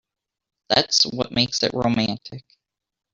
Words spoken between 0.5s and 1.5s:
That's what